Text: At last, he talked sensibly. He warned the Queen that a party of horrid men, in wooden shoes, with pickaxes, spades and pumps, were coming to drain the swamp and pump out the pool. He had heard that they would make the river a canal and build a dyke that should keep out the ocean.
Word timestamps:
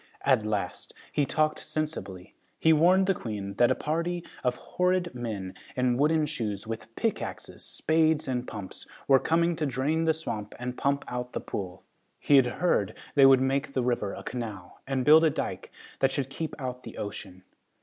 At 0.25 0.47
last, 0.47 0.95
he 1.11 1.27
talked 1.27 1.59
sensibly. 1.59 2.33
He 2.57 2.73
warned 2.73 3.05
the 3.05 3.13
Queen 3.13 3.53
that 3.57 3.69
a 3.69 3.75
party 3.75 4.23
of 4.43 4.55
horrid 4.55 5.13
men, 5.13 5.53
in 5.75 5.95
wooden 5.95 6.25
shoes, 6.25 6.65
with 6.65 6.89
pickaxes, 6.95 7.63
spades 7.63 8.27
and 8.27 8.47
pumps, 8.47 8.87
were 9.07 9.19
coming 9.19 9.55
to 9.57 9.67
drain 9.67 10.05
the 10.05 10.13
swamp 10.15 10.55
and 10.57 10.75
pump 10.75 11.05
out 11.07 11.33
the 11.33 11.39
pool. 11.39 11.83
He 12.19 12.37
had 12.37 12.47
heard 12.47 12.87
that 12.87 12.95
they 13.13 13.25
would 13.27 13.41
make 13.41 13.73
the 13.73 13.83
river 13.83 14.15
a 14.15 14.23
canal 14.23 14.81
and 14.87 15.05
build 15.05 15.23
a 15.23 15.29
dyke 15.29 15.71
that 15.99 16.09
should 16.09 16.31
keep 16.31 16.55
out 16.59 16.81
the 16.81 16.97
ocean. 16.97 17.43